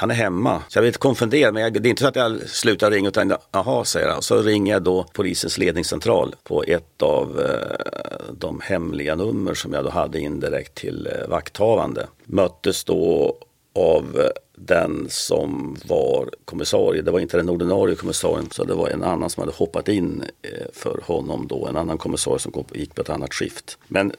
han 0.01 0.11
är 0.11 0.15
hemma. 0.15 0.63
Så 0.69 0.77
jag 0.77 0.83
blir 0.83 0.89
lite 0.89 0.99
konfunderad, 0.99 1.55
men 1.55 1.63
jag, 1.63 1.83
det 1.83 1.89
är 1.89 1.91
inte 1.91 2.03
så 2.03 2.09
att 2.09 2.17
jag 2.17 2.49
slutar 2.49 2.91
ringa 2.91 3.09
utan 3.09 3.35
aha 3.51 3.85
säger 3.85 4.09
han. 4.09 4.23
Så 4.23 4.43
ringer 4.43 4.73
jag 4.73 4.83
då 4.83 5.07
polisens 5.13 5.59
ledningscentral 5.59 6.35
på 6.43 6.63
ett 6.63 7.03
av 7.03 7.41
eh, 7.41 8.33
de 8.33 8.61
hemliga 8.61 9.15
nummer 9.15 9.55
som 9.55 9.73
jag 9.73 9.85
då 9.85 9.91
hade 9.91 10.21
indirekt 10.21 10.75
till 10.75 11.07
eh, 11.07 11.29
vakthavande. 11.29 12.07
Möttes 12.25 12.85
då 12.85 13.37
av 13.75 14.21
eh, 14.21 14.31
den 14.57 15.07
som 15.11 15.77
var 15.85 16.31
kommissarie. 16.45 17.03
Det 17.03 17.11
var 17.11 17.21
inte 17.21 17.37
den 17.37 17.49
ordinarie 17.49 17.95
kommissarien 17.95 18.49
så 18.51 18.65
det 18.65 18.75
var 18.75 18.89
en 18.89 19.03
annan 19.03 19.31
som 19.31 19.41
hade 19.41 19.53
hoppat 19.57 19.89
in 19.89 20.23
eh, 20.43 20.51
för 20.73 21.01
honom 21.05 21.47
då. 21.47 21.67
En 21.67 21.77
annan 21.77 21.99
kommissarie 21.99 22.39
som 22.39 22.65
gick 22.73 22.95
på 22.95 23.03
ett 23.03 23.11
annat 23.11 23.35
skift. 23.35 23.79
Men 23.89 24.13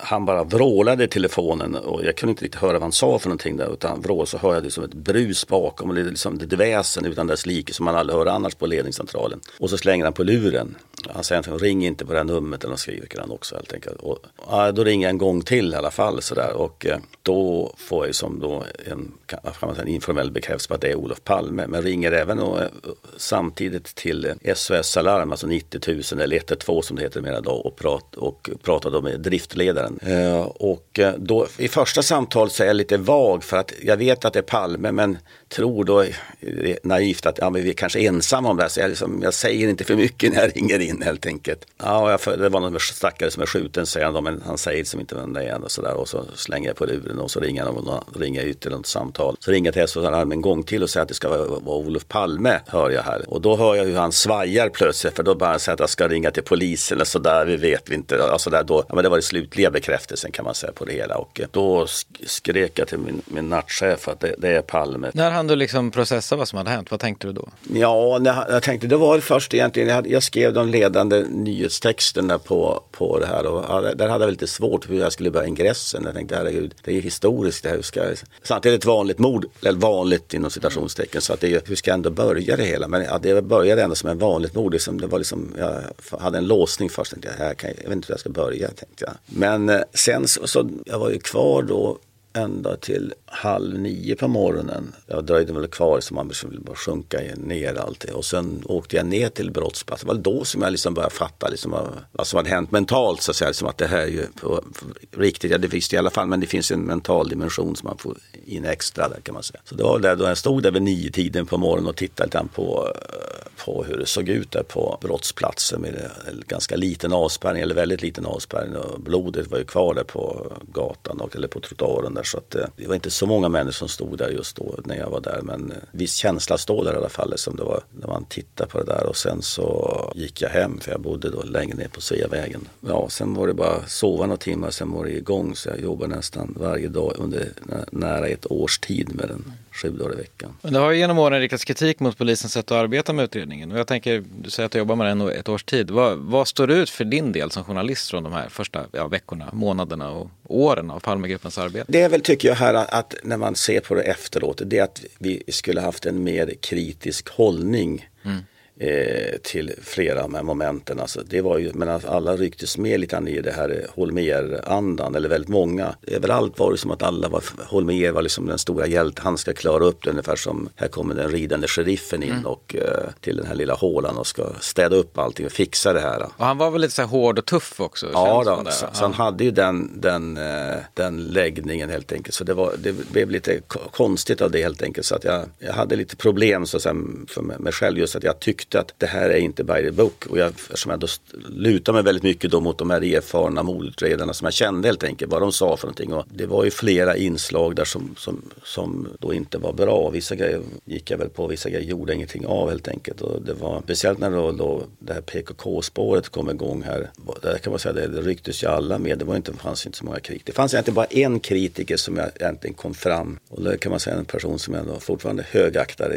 han 0.00 0.24
bara 0.24 0.44
vrålade 0.44 1.04
i 1.04 1.08
telefonen 1.08 1.74
och 1.74 2.04
jag 2.04 2.16
kunde 2.16 2.30
inte 2.30 2.44
riktigt 2.44 2.60
höra 2.60 2.72
vad 2.72 2.82
han 2.82 2.92
sa 2.92 3.18
för 3.18 3.28
någonting 3.28 3.56
där 3.56 3.72
utan 3.72 4.00
vrål 4.00 4.26
så 4.26 4.38
hörde 4.38 4.56
jag 4.56 4.62
det 4.62 4.70
som 4.70 4.84
ett 4.84 4.94
brus 4.94 5.46
bakom 5.46 5.88
och 5.88 5.94
det 5.94 6.02
liksom 6.02 6.34
ett 6.34 6.52
väsen 6.52 7.04
utan 7.04 7.26
dess 7.26 7.46
like 7.46 7.74
som 7.74 7.84
man 7.84 7.96
aldrig 7.96 8.18
hör 8.18 8.26
annars 8.26 8.54
på 8.54 8.66
ledningscentralen. 8.66 9.40
Och 9.58 9.70
så 9.70 9.78
slänger 9.78 10.04
han 10.04 10.12
på 10.12 10.22
luren. 10.22 10.76
Han 11.08 11.24
säger 11.24 11.54
att 11.54 11.62
ring 11.62 11.86
inte 11.86 12.06
på 12.06 12.12
det 12.12 12.18
här 12.18 12.24
numret 12.24 12.64
eller 12.64 12.76
skriver 12.76 13.20
han 13.20 13.30
också 13.30 13.54
helt 13.54 13.72
enkelt. 13.72 13.96
Och, 13.96 14.18
ja, 14.48 14.72
då 14.72 14.84
ringer 14.84 15.06
jag 15.06 15.10
en 15.10 15.18
gång 15.18 15.42
till 15.42 15.72
i 15.72 15.76
alla 15.76 15.90
fall 15.90 16.22
sådär 16.22 16.52
och 16.56 16.86
eh, 16.86 16.98
då 17.22 17.72
får 17.76 18.06
jag 18.06 18.14
som 18.14 18.40
då 18.40 18.64
en, 18.86 19.12
kan 19.26 19.38
man 19.42 19.74
säga, 19.74 19.82
en 19.82 19.88
informell 19.88 20.30
bekräftelse 20.30 20.68
på 20.68 20.74
att 20.74 20.80
det 20.80 20.90
är 20.90 20.94
Olof 20.94 21.24
Palme. 21.24 21.66
Men 21.66 21.82
ringer 21.82 22.12
även 22.12 22.38
och, 22.38 22.62
eh, 22.62 22.68
samtidigt 23.16 23.94
till 23.94 24.24
eh, 24.24 24.54
SOS 24.54 24.96
Alarm, 24.96 25.30
alltså 25.30 25.46
90 25.46 25.80
000 26.12 26.22
eller 26.22 26.36
112 26.36 26.82
som 26.82 26.96
det 26.96 27.02
heter 27.02 27.20
mer 27.20 27.38
idag 27.38 27.66
och, 27.66 27.76
prat, 27.76 28.14
och 28.14 28.50
pratar 28.62 28.90
då 28.90 29.00
med 29.00 29.20
driftledaren 29.20 29.63
partiledaren. 29.64 29.98
Eh, 30.02 30.40
och 30.42 30.98
eh, 30.98 31.14
då 31.18 31.46
i 31.58 31.68
första 31.68 32.02
samtalet 32.02 32.52
så 32.52 32.62
är 32.62 32.66
jag 32.66 32.76
lite 32.76 32.96
vag 32.96 33.44
för 33.44 33.56
att 33.56 33.72
jag 33.82 33.96
vet 33.96 34.24
att 34.24 34.32
det 34.32 34.38
är 34.38 34.42
Palme 34.42 34.92
men 34.92 35.18
tror 35.48 35.84
då 35.84 36.02
eh, 36.02 36.76
naivt 36.82 37.26
att 37.26 37.38
ja, 37.38 37.50
men 37.50 37.62
vi 37.62 37.70
är 37.70 37.74
kanske 37.74 38.00
ensamma 38.00 38.50
om 38.50 38.56
det 38.56 38.62
här 38.62 38.68
så 38.68 38.80
jag, 38.80 38.88
liksom, 38.88 39.20
jag 39.22 39.34
säger 39.34 39.68
inte 39.68 39.84
för 39.84 39.96
mycket 39.96 40.32
när 40.34 40.40
jag 40.40 40.56
ringer 40.56 40.78
in 40.78 41.02
helt 41.02 41.26
enkelt. 41.26 41.66
Ja, 41.82 42.10
jag, 42.10 42.38
det 42.38 42.48
var 42.48 42.60
någon 42.60 42.80
stackare 42.80 43.30
som 43.30 43.42
är 43.42 43.46
skjuten 43.46 43.86
säger 43.86 44.06
han 44.06 44.14
då, 44.14 44.20
men 44.20 44.42
han 44.46 44.58
säger 44.58 44.84
som 44.84 45.00
inte 45.00 45.14
vem 45.14 45.32
det 45.32 45.44
är 45.44 45.64
och 45.64 45.70
så 45.70 45.82
där 45.82 45.94
och 45.94 46.08
så 46.08 46.24
slänger 46.34 46.68
jag 46.68 46.76
på 46.76 46.86
luren 46.86 47.18
och 47.18 47.30
så 47.30 47.40
ringer 47.40 47.64
han 47.64 47.76
och 47.76 48.20
ringer 48.20 48.42
ut 48.42 48.60
till 48.60 48.70
något 48.70 48.86
samtal. 48.86 49.36
Så 49.40 49.50
ringer 49.50 49.66
jag 49.66 49.74
till 49.74 49.88
SOS 49.88 50.06
Alarm 50.06 50.32
en 50.32 50.40
gång 50.40 50.62
till 50.62 50.82
och 50.82 50.90
säger 50.90 51.02
att 51.02 51.08
det 51.08 51.14
ska 51.14 51.28
vara, 51.28 51.46
vara 51.46 51.76
Olof 51.76 52.08
Palme, 52.08 52.60
hör 52.66 52.90
jag 52.90 53.02
här. 53.02 53.24
Och 53.28 53.40
då 53.40 53.56
hör 53.56 53.74
jag 53.74 53.84
hur 53.84 53.96
han 53.96 54.12
svajar 54.12 54.68
plötsligt 54.68 55.16
för 55.16 55.22
då 55.22 55.34
börjar 55.34 55.50
han 55.50 55.60
säga 55.60 55.74
att 55.74 55.80
jag 55.80 55.90
ska 55.90 56.08
ringa 56.08 56.30
till 56.30 56.42
polisen 56.42 57.00
och 57.00 57.06
sådär, 57.06 57.46
vi 57.46 57.56
vet 57.56 57.90
vi 57.90 57.94
inte. 57.94 58.22
Alltså 58.22 58.50
där 58.50 58.64
då, 58.64 58.84
ja, 58.88 58.94
men 58.94 59.04
det 59.04 59.10
var 59.10 59.16
det 59.16 59.22
slutliga 59.54 59.70
bekräftelsen 59.70 60.32
kan 60.32 60.44
man 60.44 60.54
säga 60.54 60.72
på 60.72 60.84
det 60.84 60.92
hela 60.92 61.16
och 61.16 61.40
då 61.50 61.86
skrek 62.26 62.78
jag 62.78 62.88
till 62.88 62.98
min, 62.98 63.22
min 63.26 63.48
nattchef 63.48 64.08
att 64.08 64.20
det, 64.20 64.34
det 64.38 64.48
är 64.48 64.62
Palme. 64.62 65.10
När 65.14 65.30
han 65.30 65.46
du 65.46 65.56
liksom 65.56 65.90
processa 65.90 66.36
vad 66.36 66.48
som 66.48 66.56
hade 66.56 66.70
hänt? 66.70 66.90
Vad 66.90 67.00
tänkte 67.00 67.26
du 67.26 67.32
då? 67.32 67.48
Ja, 67.74 68.20
jag 68.48 68.62
tänkte 68.62 68.86
det 68.86 68.96
var 68.96 69.20
först 69.20 69.54
egentligen, 69.54 69.88
jag, 69.88 70.06
jag 70.06 70.22
skrev 70.22 70.52
de 70.52 70.68
ledande 70.68 71.24
nyhetstexterna 71.30 72.38
på, 72.38 72.82
på 72.90 73.18
det 73.18 73.26
här 73.26 73.46
och 73.46 73.96
där 73.96 74.08
hade 74.08 74.24
jag 74.24 74.30
lite 74.30 74.46
svårt 74.46 74.90
hur 74.90 74.98
jag 75.00 75.12
skulle 75.12 75.30
börja 75.30 75.46
ingressen. 75.46 76.02
Jag 76.04 76.14
tänkte 76.14 76.36
herregud, 76.36 76.74
det 76.84 76.96
är 76.96 77.00
historiskt 77.00 77.62
det 77.62 77.68
här. 77.68 77.76
Hur 77.76 77.82
ska 77.82 78.00
jag... 78.00 78.16
Samtidigt 78.42 78.80
ett 78.80 78.84
vanligt 78.84 79.18
mord, 79.18 79.46
eller 79.62 79.78
vanligt 79.78 80.34
inom 80.34 80.50
citationstecken, 80.50 81.20
så 81.20 81.32
att 81.32 81.40
det 81.40 81.52
är, 81.52 81.62
hur 81.66 81.76
ska 81.76 81.90
jag 81.90 81.96
ändå 81.96 82.10
börja 82.10 82.56
det 82.56 82.64
hela? 82.64 82.88
Men 82.88 83.04
ja, 83.04 83.18
det 83.18 83.42
började 83.42 83.82
ändå 83.82 83.94
som 83.94 84.10
ett 84.10 84.18
vanligt 84.18 84.54
mord. 84.54 84.72
Liksom, 84.72 85.00
det 85.00 85.06
var 85.06 85.18
liksom, 85.18 85.54
jag 85.58 85.82
hade 86.20 86.38
en 86.38 86.46
låsning 86.46 86.90
först, 86.90 87.10
tänkte 87.10 87.34
jag, 87.38 87.48
jag, 87.48 87.56
kan, 87.56 87.70
jag 87.70 87.88
vet 87.88 87.92
inte 87.92 88.06
hur 88.08 88.12
jag 88.12 88.20
ska 88.20 88.30
börja. 88.30 88.68
Tänkte 88.68 89.04
jag. 89.04 89.14
Men 89.26 89.43
men 89.44 89.68
eh, 89.68 89.80
sen 89.94 90.28
så, 90.28 90.46
så, 90.46 90.70
jag 90.84 90.98
var 90.98 91.10
ju 91.10 91.18
kvar 91.18 91.62
då 91.62 91.98
ända 92.36 92.76
till 92.76 93.14
halv 93.26 93.78
nio 93.78 94.16
på 94.16 94.28
morgonen. 94.28 94.94
Jag 95.06 95.24
dröjde 95.24 95.52
väl 95.52 95.66
kvar 95.66 96.00
så 96.00 96.14
man 96.14 96.30
skulle 96.30 96.60
bara 96.60 96.76
sjunka 96.76 97.18
ner 97.36 97.74
alltid. 97.74 98.10
Och 98.10 98.24
sen 98.24 98.62
åkte 98.64 98.96
jag 98.96 99.06
ner 99.06 99.28
till 99.28 99.50
brottsplatsen. 99.50 100.08
Det 100.08 100.14
var 100.14 100.22
då 100.22 100.44
som 100.44 100.62
jag 100.62 100.70
liksom 100.70 100.94
började 100.94 101.14
fatta 101.14 101.48
liksom 101.48 101.76
vad 102.12 102.26
som 102.26 102.36
hade 102.36 102.50
hänt 102.50 102.70
mentalt. 102.70 103.22
Så 103.22 103.30
att, 103.30 103.36
säga, 103.36 103.48
liksom 103.48 103.68
att 103.68 103.78
det 103.78 103.86
här 103.86 103.98
är 103.98 104.06
ju 104.06 104.26
på, 104.40 104.64
på 105.10 105.20
riktigt, 105.20 105.50
ja 105.50 105.58
det 105.58 105.68
visste 105.68 105.96
jag 105.96 105.98
i 105.98 106.02
alla 106.02 106.10
fall, 106.10 106.28
men 106.28 106.40
det 106.40 106.46
finns 106.46 106.70
en 106.70 106.80
mental 106.80 107.28
dimension 107.28 107.76
som 107.76 107.88
man 107.88 107.98
får 107.98 108.16
in 108.46 108.64
extra 108.64 109.08
där 109.08 109.20
kan 109.20 109.34
man 109.34 109.42
säga. 109.42 109.60
Så 109.64 109.74
det 109.74 109.82
var 109.82 109.98
där 109.98 110.16
då 110.16 110.24
jag 110.24 110.38
stod 110.38 110.62
där 110.62 110.70
vid 110.70 110.82
nio 110.82 111.10
tiden 111.10 111.46
på 111.46 111.58
morgonen 111.58 111.86
och 111.86 111.96
tittade 111.96 112.26
lite 112.26 112.54
på, 112.54 112.92
eh, 112.94 113.33
på 113.64 113.84
hur 113.84 113.96
det 113.96 114.06
såg 114.06 114.28
ut 114.28 114.50
där 114.50 114.62
på 114.62 114.98
brottsplatsen 115.00 115.80
med 115.80 116.10
en 116.28 116.42
ganska 116.46 116.76
liten 116.76 117.12
avspärrning, 117.12 117.62
eller 117.62 117.74
väldigt 117.74 118.02
liten 118.02 118.26
avspärrning. 118.26 118.76
Och 118.76 119.00
blodet 119.00 119.50
var 119.50 119.58
ju 119.58 119.64
kvar 119.64 119.94
där 119.94 120.04
på 120.04 120.52
gatan 120.72 121.20
och, 121.20 121.36
eller 121.36 121.48
på 121.48 121.60
trottoaren 121.60 122.14
där. 122.14 122.22
Så 122.22 122.38
att, 122.38 122.54
eh, 122.54 122.66
det 122.76 122.86
var 122.86 122.94
inte 122.94 123.10
så 123.10 123.26
många 123.26 123.48
människor 123.48 123.72
som 123.72 123.88
stod 123.88 124.18
där 124.18 124.28
just 124.28 124.56
då 124.56 124.74
när 124.84 124.96
jag 124.96 125.10
var 125.10 125.20
där. 125.20 125.40
Men 125.42 125.70
eh, 125.70 125.76
viss 125.92 126.14
känsla 126.14 126.58
stod 126.58 126.84
där 126.84 126.94
i 126.94 126.96
alla 126.96 127.08
fall 127.08 127.32
som 127.36 127.56
det 127.56 127.64
var 127.64 127.82
när 128.00 128.06
man 128.06 128.24
tittade 128.24 128.70
på 128.70 128.78
det 128.78 128.84
där. 128.84 129.06
Och 129.06 129.16
sen 129.16 129.42
så 129.42 130.12
gick 130.14 130.42
jag 130.42 130.50
hem 130.50 130.80
för 130.80 130.90
jag 130.90 131.00
bodde 131.00 131.30
då 131.30 131.42
längre 131.42 131.76
ner 131.76 131.88
på 131.88 132.00
Sveavägen. 132.00 132.68
Ja, 132.80 133.08
sen 133.10 133.34
var 133.34 133.46
det 133.46 133.54
bara 133.54 133.86
sova 133.86 134.26
några 134.26 134.36
timmar, 134.36 134.70
sen 134.70 134.90
var 134.90 135.04
det 135.04 135.10
igång. 135.10 135.56
Så 135.56 135.68
jag 135.68 135.80
jobbade 135.80 136.16
nästan 136.16 136.54
varje 136.60 136.88
dag 136.88 137.14
under 137.18 137.48
nära 137.90 138.28
ett 138.28 138.46
års 138.50 138.78
tid 138.78 139.14
med 139.14 139.28
den 139.28 139.52
sju 139.74 139.90
dagar 139.90 140.14
i 140.14 140.16
veckan. 140.16 140.56
Men 140.62 140.72
det 140.72 140.78
har 140.78 140.90
ju 140.90 140.98
genom 140.98 141.18
åren 141.18 141.40
riktats 141.40 141.64
kritik 141.64 142.00
mot 142.00 142.18
polisens 142.18 142.52
sätt 142.52 142.70
att 142.70 142.76
arbeta 142.76 143.12
med 143.12 143.24
utredningen. 143.24 143.72
Och 143.72 143.78
jag 143.78 143.86
tänker, 143.86 144.24
du 144.40 144.50
säger 144.50 144.66
att 144.66 144.72
du 144.72 144.78
jobbar 144.78 144.96
med 144.96 145.06
den 145.06 145.20
ett 145.20 145.48
års 145.48 145.64
tid. 145.64 145.90
Vad, 145.90 146.18
vad 146.18 146.48
står 146.48 146.70
ut 146.70 146.90
för 146.90 147.04
din 147.04 147.32
del 147.32 147.50
som 147.50 147.64
journalist 147.64 148.10
från 148.10 148.22
de 148.22 148.32
här 148.32 148.48
första 148.48 148.84
ja, 148.92 149.08
veckorna, 149.08 149.50
månaderna 149.52 150.10
och 150.10 150.30
åren 150.48 150.90
av 150.90 151.00
Palmegruppens 151.00 151.58
arbete? 151.58 151.84
Det 151.88 152.00
är 152.00 152.08
väl, 152.08 152.20
tycker 152.20 152.48
jag, 152.48 152.54
här 152.54 152.74
att 152.74 153.14
när 153.22 153.36
man 153.36 153.54
ser 153.54 153.80
på 153.80 153.94
det 153.94 154.02
efteråt, 154.02 154.62
det 154.64 154.78
är 154.78 154.84
att 154.84 155.04
vi 155.18 155.42
skulle 155.48 155.80
haft 155.80 156.06
en 156.06 156.24
mer 156.24 156.54
kritisk 156.60 157.28
hållning 157.28 158.08
mm 158.24 158.38
eh, 158.80 159.38
till 159.42 159.72
flera 159.82 160.28
här 160.34 160.42
momenten. 160.42 161.00
Alltså, 161.00 161.22
det 161.26 161.40
var 161.40 161.58
ju, 161.58 161.70
men 161.74 162.00
alla 162.06 162.36
rycktes 162.36 162.78
med 162.78 163.00
lite 163.00 163.14
i 163.28 163.40
det 163.40 163.52
här 163.52 163.86
Holmer-andan, 163.94 165.14
eller 165.14 165.28
väldigt 165.28 165.48
många. 165.48 165.94
Överallt 166.06 166.58
var 166.58 166.72
det 166.72 166.78
som 166.78 166.90
att 166.90 167.02
alla 167.02 167.28
var, 167.28 167.42
Holmer 167.66 168.10
var 168.10 168.22
liksom 168.22 168.46
den 168.46 168.58
stora 168.58 168.86
hjälten, 168.86 169.24
han 169.24 169.38
ska 169.38 169.52
klara 169.52 169.84
upp 169.84 170.04
det 170.04 170.10
ungefär 170.10 170.36
som, 170.36 170.68
här 170.76 170.88
kommer 170.88 171.14
den 171.14 171.30
ridande 171.30 171.68
sheriffen 171.68 172.22
in 172.22 172.32
mm. 172.32 172.46
och 172.46 172.76
eh, 172.78 173.10
till 173.20 173.36
den 173.36 173.46
här 173.46 173.54
lilla 173.54 173.74
hålan 173.74 174.16
och 174.16 174.26
ska 174.26 174.46
städa 174.60 174.96
upp 174.96 175.18
allting 175.18 175.46
och 175.46 175.52
fixa 175.52 175.92
det 175.92 176.00
här. 176.00 176.22
Och 176.22 176.44
han 176.44 176.58
var 176.58 176.70
väl 176.70 176.80
lite 176.80 176.94
så 176.94 177.02
här 177.02 177.08
hård 177.08 177.38
och 177.38 177.46
tuff 177.46 177.80
också? 177.80 178.10
Ja, 178.12 178.42
då, 178.46 178.70
så, 178.70 178.86
så, 178.92 179.02
han 179.02 179.12
hade 179.12 179.44
ju 179.44 179.50
den, 179.50 180.00
den, 180.00 180.36
eh, 180.36 180.76
den 180.94 181.24
läggningen 181.24 181.90
helt 181.90 182.12
enkelt. 182.12 182.34
Så 182.34 182.44
det, 182.44 182.54
var, 182.54 182.74
det 182.78 182.92
blev 182.92 183.30
lite 183.30 183.60
konstigt 183.90 184.40
av 184.40 184.50
det 184.50 184.62
helt 184.62 184.82
enkelt. 184.82 185.06
Så 185.06 185.14
att 185.14 185.24
jag, 185.24 185.44
jag 185.58 185.72
hade 185.72 185.96
lite 185.96 186.16
problem 186.16 186.66
så 186.66 186.76
att 186.76 186.82
säga, 186.82 186.96
för 187.28 187.42
mig 187.42 187.72
själv 187.72 187.98
just 187.98 188.16
att 188.16 188.24
jag 188.24 188.40
tyckte 188.40 188.63
tyckte 188.64 188.80
att 188.80 188.94
det 188.98 189.06
här 189.06 189.30
är 189.30 189.36
inte 189.36 189.64
by 189.64 189.82
the 189.82 189.90
book. 189.90 190.26
Och 190.26 190.38
jag, 190.38 190.48
eftersom 190.48 190.90
jag 190.90 191.00
då 191.00 191.06
lutar 191.48 191.92
mig 191.92 192.02
väldigt 192.02 192.22
mycket 192.22 192.50
då 192.50 192.60
mot 192.60 192.78
de 192.78 192.90
här 192.90 193.14
erfarna 193.14 193.62
mordutredarna 193.62 194.32
som 194.32 194.44
jag 194.44 194.54
kände 194.54 194.88
helt 194.88 195.04
enkelt 195.04 195.32
vad 195.32 195.42
de 195.42 195.52
sa 195.52 195.76
för 195.76 195.86
någonting. 195.86 196.12
Och 196.12 196.24
det 196.34 196.46
var 196.46 196.64
ju 196.64 196.70
flera 196.70 197.16
inslag 197.16 197.76
där 197.76 197.84
som, 197.84 198.14
som, 198.18 198.42
som 198.64 199.08
då 199.20 199.34
inte 199.34 199.58
var 199.58 199.72
bra. 199.72 200.10
Vissa 200.10 200.34
grejer 200.34 200.60
gick 200.84 201.10
jag 201.10 201.18
väl 201.18 201.28
på, 201.28 201.46
vissa 201.46 201.70
grejer 201.70 201.84
gjorde 201.84 202.14
ingenting 202.14 202.46
av 202.46 202.68
helt 202.68 202.88
enkelt. 202.88 203.20
Och 203.20 203.42
det 203.42 203.54
var 203.54 203.80
speciellt 203.82 204.18
när 204.18 204.30
då, 204.30 204.52
då 204.52 204.82
det 204.98 205.12
här 205.12 205.20
PKK-spåret 205.20 206.28
kom 206.28 206.50
igång 206.50 206.82
här. 206.82 207.10
Där 207.42 207.58
kan 207.58 207.70
man 207.70 207.80
säga 207.80 207.92
det, 207.92 208.06
det 208.06 208.20
rycktes 208.20 208.62
ju 208.62 208.66
alla 208.66 208.98
med. 208.98 209.18
Det 209.18 209.24
var 209.24 209.36
inte, 209.36 209.52
fanns 209.52 209.86
inte 209.86 209.98
så 209.98 210.04
många 210.04 210.20
kritiker. 210.20 210.46
Det 210.46 210.52
fanns 210.52 210.74
egentligen 210.74 210.94
bara 210.94 211.06
en 211.06 211.40
kritiker 211.40 211.96
som 211.96 212.16
jag 212.16 212.30
egentligen 212.34 212.74
kom 212.74 212.94
fram. 212.94 213.38
Och 213.48 213.62
det 213.62 213.78
kan 213.78 213.90
man 213.90 214.00
säga 214.00 214.16
en 214.16 214.24
person 214.24 214.58
som 214.58 214.74
jag 214.74 215.02
fortfarande 215.02 215.42
högaktar. 215.50 216.08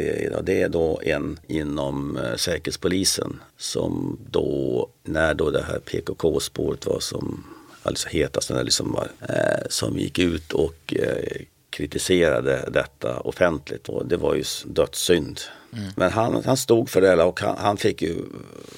Det 0.42 0.62
är 0.62 0.68
då 0.68 1.00
en 1.04 1.38
inom 1.46 2.16
eh, 2.16 2.36
Säkerhetspolisen 2.38 3.40
som 3.56 4.18
då, 4.30 4.88
när 5.04 5.34
då 5.34 5.50
det 5.50 5.62
här 5.62 5.78
PKK-spåret 5.78 6.86
var 6.86 7.00
som 7.00 7.44
alltså 7.82 8.08
hetast, 8.08 8.50
liksom 8.50 8.92
var, 8.92 9.08
eh, 9.28 9.66
som 9.70 9.98
gick 9.98 10.18
ut 10.18 10.52
och 10.52 10.94
eh, 10.96 11.42
kritiserade 11.70 12.68
detta 12.72 13.20
offentligt. 13.20 13.88
Och 13.88 14.06
det 14.06 14.16
var 14.16 14.34
ju 14.34 14.44
dödssynd. 14.64 15.40
Mm. 15.72 15.84
Men 15.96 16.12
han, 16.12 16.42
han 16.44 16.56
stod 16.56 16.90
för 16.90 17.00
det 17.00 17.24
och 17.24 17.40
han, 17.40 17.56
han, 17.58 17.76
fick 17.76 18.02
ju, 18.02 18.16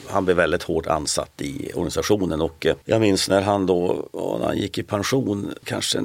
han 0.07 0.25
blev 0.25 0.37
väldigt 0.37 0.63
hårt 0.63 0.87
ansatt 0.87 1.43
i 1.43 1.71
organisationen 1.75 2.41
och 2.41 2.67
eh, 2.67 2.77
jag 2.85 3.01
minns 3.01 3.29
när 3.29 3.43
han 3.43 3.67
då, 3.67 4.09
när 4.41 4.47
han 4.47 4.59
gick 4.59 4.79
i 4.79 4.83
pension, 4.83 5.55
kanske 5.65 6.01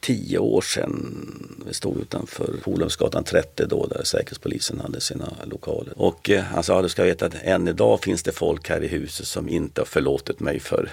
tio 0.00 0.38
år 0.38 0.60
sedan. 0.60 1.64
Vi 1.66 1.74
stod 1.74 2.00
utanför 2.00 2.54
Polhemsgatan 2.62 3.24
30 3.24 3.66
då 3.66 3.86
där 3.86 4.04
Säkerhetspolisen 4.04 4.80
hade 4.80 5.00
sina 5.00 5.32
lokaler. 5.44 5.92
Och 5.96 6.30
eh, 6.30 6.42
han 6.42 6.62
sa, 6.62 6.82
du 6.82 6.88
ska 6.88 7.04
veta 7.04 7.26
att 7.26 7.34
än 7.42 7.68
idag 7.68 8.00
finns 8.00 8.22
det 8.22 8.32
folk 8.32 8.68
här 8.68 8.84
i 8.84 8.88
huset 8.88 9.26
som 9.26 9.48
inte 9.48 9.80
har 9.80 9.86
förlåtit 9.86 10.40
mig 10.40 10.60
för 10.60 10.90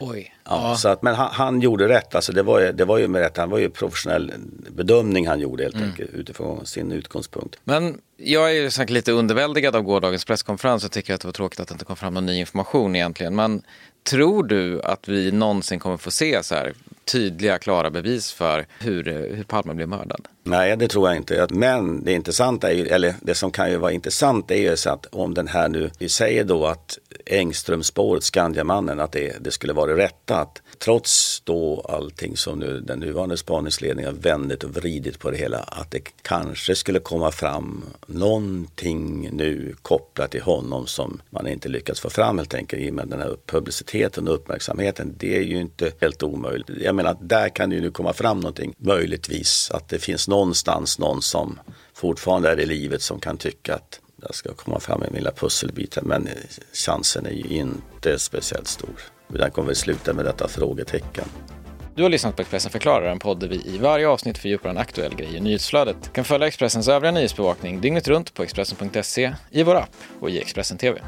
Oj. 0.00 0.34
Ja, 0.44 0.68
ja. 0.68 0.76
Så 0.76 0.88
att, 0.88 1.02
men 1.02 1.14
han, 1.14 1.28
han, 1.32 1.60
gjorde 1.60 1.88
rätt, 1.88 2.14
alltså 2.14 2.32
det 2.32 2.42
var, 2.42 2.60
det 2.60 2.84
var 2.84 2.98
ju 2.98 3.08
med 3.08 3.20
rätt, 3.20 3.36
han 3.36 3.50
var 3.50 3.58
ju 3.58 3.70
professionell 3.70 4.32
bedömning 4.70 5.28
han 5.28 5.40
gjorde 5.40 5.62
helt 5.62 5.74
mm. 5.74 5.88
enkelt 5.88 6.10
utifrån 6.10 6.66
sin 6.66 6.92
utgångspunkt. 6.92 7.56
Men 7.64 8.00
jag 8.16 8.50
är 8.50 8.54
ju 8.54 8.70
sagt 8.70 8.90
lite 8.90 9.12
underväldigad 9.12 9.76
av 9.76 9.82
gårdagens 9.82 10.24
presskonferens 10.24 10.84
och 10.84 10.92
tycker 10.92 11.14
att 11.14 11.20
det 11.20 11.28
var 11.28 11.32
tråkigt 11.32 11.60
att 11.60 11.68
det 11.68 11.72
inte 11.72 11.84
kom 11.84 11.96
fram 11.96 12.14
någon 12.14 12.26
ny 12.26 12.38
information 12.38 12.96
egentligen. 12.96 13.36
Men 13.36 13.62
tror 14.02 14.44
du 14.44 14.82
att 14.82 15.08
vi 15.08 15.32
någonsin 15.32 15.78
kommer 15.78 15.96
få 15.96 16.10
se 16.10 16.42
så 16.42 16.54
här 16.54 16.72
tydliga, 17.12 17.58
klara 17.58 17.90
bevis 17.90 18.32
för 18.32 18.66
hur, 18.78 19.04
hur 19.34 19.44
Palme 19.44 19.74
blev 19.74 19.88
mördad? 19.88 20.28
Nej, 20.42 20.76
det 20.76 20.88
tror 20.88 21.08
jag 21.08 21.16
inte. 21.16 21.46
Men 21.50 22.04
det 22.04 22.12
intressanta 22.12 22.70
är 22.70 22.74
ju, 22.74 22.86
eller 22.86 23.14
det 23.22 23.34
som 23.34 23.50
kan 23.50 23.70
ju 23.70 23.76
vara 23.76 23.92
intressant 23.92 24.50
är 24.50 24.70
ju 24.70 24.76
så 24.76 24.90
att 24.90 25.06
om 25.06 25.34
den 25.34 25.48
här 25.48 25.68
nu, 25.68 25.90
vi 25.98 26.08
säger 26.08 26.44
då 26.44 26.66
att 26.66 26.98
Engströmspåret, 27.26 28.24
Skandiamannen, 28.24 29.00
att 29.00 29.12
det, 29.12 29.36
det 29.40 29.50
skulle 29.50 29.72
vara 29.72 29.94
det 29.94 30.02
rätta. 30.02 30.40
Att 30.40 30.62
trots 30.78 31.40
då 31.44 31.86
allting 31.88 32.36
som 32.36 32.58
nu 32.58 32.80
den 32.80 32.98
nuvarande 33.00 33.36
spaningsledningen 33.36 34.14
har 34.14 34.22
vändit 34.22 34.64
och 34.64 34.70
vridit 34.70 35.18
på 35.18 35.30
det 35.30 35.36
hela, 35.36 35.58
att 35.58 35.90
det 35.90 36.00
kanske 36.22 36.74
skulle 36.74 37.00
komma 37.00 37.30
fram 37.30 37.84
någonting 38.06 39.28
nu 39.32 39.74
kopplat 39.82 40.30
till 40.30 40.42
honom 40.42 40.86
som 40.86 41.20
man 41.30 41.46
inte 41.46 41.68
lyckats 41.68 42.00
få 42.00 42.10
fram 42.10 42.38
helt 42.38 42.54
enkelt 42.54 42.82
i 42.82 42.90
och 42.90 42.94
med 42.94 43.08
den 43.08 43.20
här 43.20 43.36
publiciteten 43.46 44.28
och 44.28 44.34
uppmärksamheten. 44.34 45.14
Det 45.18 45.36
är 45.36 45.42
ju 45.42 45.60
inte 45.60 45.92
helt 46.00 46.22
omöjligt. 46.22 46.70
Jag 46.80 46.94
menar 47.00 47.10
att 47.10 47.28
där 47.28 47.48
kan 47.48 47.72
ju 47.72 47.80
nu 47.80 47.90
komma 47.90 48.12
fram 48.12 48.40
någonting, 48.40 48.74
möjligtvis 48.78 49.70
att 49.70 49.88
det 49.88 49.98
finns 49.98 50.28
någonstans 50.28 50.98
någon 50.98 51.22
som 51.22 51.60
fortfarande 51.94 52.52
är 52.52 52.60
i 52.60 52.66
livet 52.66 53.02
som 53.02 53.20
kan 53.20 53.36
tycka 53.36 53.74
att 53.74 54.00
jag 54.22 54.34
ska 54.34 54.54
komma 54.54 54.80
fram 54.80 55.00
med 55.00 55.12
mina 55.12 55.30
pusselbitar 55.30 56.02
men 56.02 56.28
chansen 56.72 57.26
är 57.26 57.30
ju 57.30 57.44
inte 57.44 58.18
speciellt 58.18 58.66
stor. 58.66 59.00
Den 59.28 59.50
kommer 59.50 59.68
vi 59.68 59.74
sluta 59.74 60.12
med 60.12 60.24
detta 60.24 60.48
frågetecken. 60.48 61.24
Du 61.94 62.02
har 62.02 62.10
lyssnat 62.10 62.36
på 62.36 62.42
Expressen 62.42 62.70
förklarar, 62.70 63.10
en 63.10 63.18
podd 63.18 63.40
där 63.40 63.48
vi 63.48 63.56
i 63.66 63.78
varje 63.78 64.08
avsnitt 64.08 64.38
fördjupar 64.38 64.70
en 64.70 64.78
aktuell 64.78 65.14
grej 65.14 65.36
i 65.36 65.40
nyhetsflödet. 65.40 65.96
Du 66.02 66.10
kan 66.10 66.24
följa 66.24 66.46
Expressens 66.46 66.88
övriga 66.88 67.12
nyhetsbevakning 67.12 67.80
dygnet 67.80 68.08
runt 68.08 68.34
på 68.34 68.42
Expressen.se, 68.42 69.34
i 69.50 69.62
vår 69.62 69.74
app 69.74 69.96
och 70.20 70.30
i 70.30 70.40
Expressen 70.40 70.78
TV. 70.78 71.00